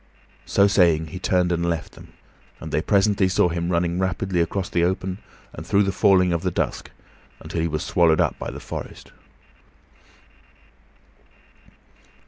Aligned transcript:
So 0.47 0.65
saying, 0.65 1.09
he 1.13 1.19
turned 1.19 1.51
and 1.51 1.63
left 1.69 1.91
them, 1.91 2.13
and 2.59 2.71
they 2.71 2.81
presently 2.81 3.29
saw 3.29 3.49
him 3.49 3.69
running 3.69 3.99
rapidly 3.99 4.41
across 4.41 4.67
the 4.67 4.83
open, 4.83 5.19
through 5.61 5.83
the 5.83 5.91
falling 5.91 6.33
of 6.33 6.41
the 6.41 6.49
dusk, 6.49 6.89
until 7.39 7.61
he 7.61 7.67
was 7.67 7.83
swallowed 7.83 8.19
up 8.19 8.39
by 8.39 8.49
the 8.49 8.59
forest. 8.59 9.11